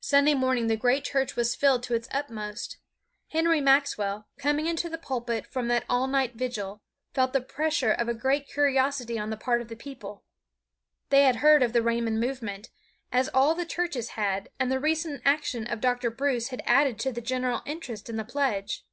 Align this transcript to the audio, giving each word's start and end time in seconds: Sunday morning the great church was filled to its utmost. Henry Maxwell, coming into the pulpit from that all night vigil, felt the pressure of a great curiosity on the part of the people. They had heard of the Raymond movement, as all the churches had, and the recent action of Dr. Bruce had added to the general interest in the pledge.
Sunday 0.00 0.34
morning 0.34 0.66
the 0.66 0.76
great 0.76 1.04
church 1.04 1.36
was 1.36 1.54
filled 1.54 1.84
to 1.84 1.94
its 1.94 2.08
utmost. 2.10 2.78
Henry 3.28 3.60
Maxwell, 3.60 4.26
coming 4.36 4.66
into 4.66 4.88
the 4.88 4.98
pulpit 4.98 5.46
from 5.46 5.68
that 5.68 5.84
all 5.88 6.08
night 6.08 6.34
vigil, 6.34 6.82
felt 7.12 7.32
the 7.32 7.40
pressure 7.40 7.92
of 7.92 8.08
a 8.08 8.14
great 8.14 8.48
curiosity 8.48 9.16
on 9.16 9.30
the 9.30 9.36
part 9.36 9.60
of 9.60 9.68
the 9.68 9.76
people. 9.76 10.24
They 11.10 11.22
had 11.22 11.36
heard 11.36 11.62
of 11.62 11.72
the 11.72 11.82
Raymond 11.82 12.18
movement, 12.18 12.70
as 13.12 13.28
all 13.28 13.54
the 13.54 13.64
churches 13.64 14.08
had, 14.18 14.48
and 14.58 14.72
the 14.72 14.80
recent 14.80 15.22
action 15.24 15.68
of 15.68 15.80
Dr. 15.80 16.10
Bruce 16.10 16.48
had 16.48 16.60
added 16.66 16.98
to 16.98 17.12
the 17.12 17.20
general 17.20 17.62
interest 17.64 18.10
in 18.10 18.16
the 18.16 18.24
pledge. 18.24 18.84